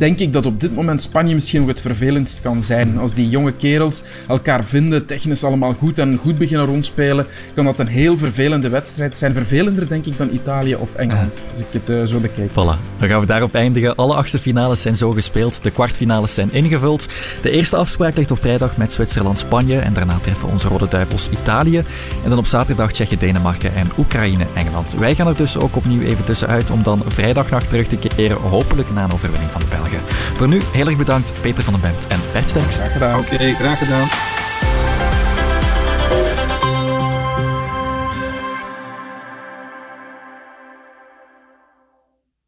denk 0.00 0.18
ik 0.18 0.32
dat 0.32 0.46
op 0.46 0.60
dit 0.60 0.74
moment 0.74 1.02
Spanje 1.02 1.34
misschien 1.34 1.60
nog 1.60 1.68
het 1.68 1.80
vervelendst 1.80 2.40
kan 2.40 2.62
zijn. 2.62 2.98
Als 2.98 3.12
die 3.12 3.28
jonge 3.28 3.52
kerels 3.52 4.02
elkaar 4.28 4.64
vinden, 4.64 5.06
technisch 5.06 5.44
allemaal 5.44 5.72
goed 5.72 5.98
en 5.98 6.16
goed 6.16 6.38
beginnen 6.38 6.66
rondspelen, 6.66 7.26
kan 7.54 7.64
dat 7.64 7.78
een 7.78 7.86
heel 7.86 8.18
vervelende 8.18 8.68
wedstrijd 8.68 9.18
zijn. 9.18 9.32
Vervelender, 9.32 9.88
denk 9.88 10.06
ik, 10.06 10.18
dan 10.18 10.30
Italië 10.32 10.74
of 10.74 10.94
Engeland, 10.94 11.44
als 11.50 11.58
ik 11.60 11.66
het 11.70 11.88
uh, 11.88 12.06
zo 12.06 12.18
bekijk. 12.18 12.50
Voilà, 12.50 12.98
dan 12.98 13.08
gaan 13.08 13.20
we 13.20 13.26
daarop 13.26 13.54
eindigen. 13.54 13.94
Alle 13.94 14.14
achtste 14.14 14.38
finales 14.38 14.82
zijn 14.82 14.96
zo 14.96 15.10
gespeeld, 15.10 15.62
de 15.62 15.70
kwartfinales 15.70 16.34
zijn 16.34 16.52
ingevuld. 16.52 17.08
De 17.42 17.50
eerste 17.50 17.76
afspraak 17.76 18.16
ligt 18.16 18.30
op 18.30 18.38
vrijdag 18.38 18.76
met 18.76 18.92
Zwitserland-Spanje 18.92 19.78
en 19.78 19.92
daarna 19.92 20.18
treffen 20.22 20.48
onze 20.48 20.68
Rode 20.68 20.88
Duivels 20.88 21.30
Italië. 21.30 21.78
En 22.24 22.28
dan 22.28 22.38
op 22.38 22.46
zaterdag 22.46 22.92
Tsjechië, 22.92 23.18
Denemarken 23.18 23.74
en 23.74 23.88
Oekraïne-Engeland. 23.98 24.94
Wij 24.98 25.14
gaan 25.14 25.26
er 25.26 25.36
dus 25.36 25.58
ook 25.58 25.76
opnieuw 25.76 26.02
even 26.02 26.24
tussenuit 26.24 26.70
om 26.70 26.82
dan 26.82 27.02
vrijdagnacht 27.06 27.68
terug 27.68 27.86
te 27.86 27.96
keren, 27.96 28.36
hopelijk 28.36 28.90
na 28.94 29.04
een 29.04 29.12
overwinning 29.12 29.52
van 29.52 29.60
de 29.60 29.66
Belgen. 29.66 29.89
Voor 30.36 30.48
nu 30.48 30.60
heel 30.72 30.86
erg 30.86 30.96
bedankt 30.96 31.32
Peter 31.40 31.64
van 31.64 31.72
den 31.72 31.82
Bemt 31.82 32.06
en 32.06 32.20
Bert 32.32 32.48
Sterks. 32.48 32.76
Graag 32.76 32.92
gedaan. 32.92 33.18
Oké, 33.18 33.34
okay, 33.34 33.54
graag 33.54 33.78
gedaan. 33.78 34.06